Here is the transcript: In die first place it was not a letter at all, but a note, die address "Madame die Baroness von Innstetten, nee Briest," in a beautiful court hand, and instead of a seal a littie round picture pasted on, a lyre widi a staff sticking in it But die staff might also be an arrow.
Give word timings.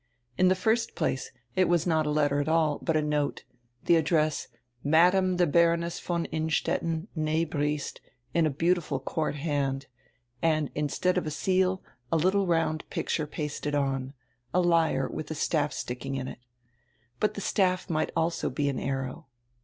In 0.35 0.47
die 0.47 0.55
first 0.55 0.95
place 0.95 1.29
it 1.55 1.65
was 1.69 1.85
not 1.85 2.07
a 2.07 2.09
letter 2.09 2.39
at 2.39 2.49
all, 2.49 2.79
but 2.81 2.97
a 2.97 3.03
note, 3.03 3.43
die 3.85 3.93
address 3.93 4.47
"Madame 4.83 5.35
die 5.37 5.45
Baroness 5.45 5.99
von 5.99 6.25
Innstetten, 6.31 7.07
nee 7.15 7.45
Briest," 7.45 8.01
in 8.33 8.47
a 8.47 8.49
beautiful 8.49 8.99
court 8.99 9.35
hand, 9.35 9.85
and 10.41 10.71
instead 10.73 11.19
of 11.19 11.27
a 11.27 11.29
seal 11.29 11.83
a 12.11 12.17
littie 12.17 12.47
round 12.47 12.83
picture 12.89 13.27
pasted 13.27 13.75
on, 13.75 14.13
a 14.55 14.59
lyre 14.59 15.07
widi 15.07 15.29
a 15.29 15.35
staff 15.35 15.71
sticking 15.71 16.15
in 16.15 16.27
it 16.27 16.39
But 17.19 17.35
die 17.35 17.41
staff 17.41 17.87
might 17.87 18.11
also 18.15 18.49
be 18.49 18.69
an 18.69 18.79
arrow. 18.79 19.27